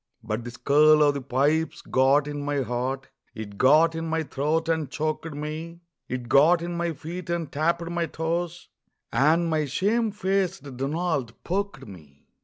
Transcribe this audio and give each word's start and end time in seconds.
But 0.23 0.43
the 0.43 0.49
skirl 0.49 1.03
o' 1.03 1.11
the 1.11 1.21
pipes 1.21 1.83
got 1.83 2.27
in 2.27 2.43
my 2.43 2.61
heart, 2.63 3.09
It 3.35 3.59
got 3.59 3.93
in 3.93 4.07
my 4.07 4.23
throat 4.23 4.67
and 4.67 4.89
choked 4.89 5.31
me, 5.35 5.81
It 6.09 6.27
got 6.27 6.63
in 6.63 6.75
my 6.75 6.93
feet, 6.93 7.29
and 7.29 7.51
tapped 7.51 7.87
my 7.87 8.07
toes, 8.07 8.67
And 9.11 9.47
my 9.47 9.65
shame 9.65 10.09
faced 10.09 10.75
Donald 10.75 11.35
poked 11.43 11.85
me. 11.85 12.25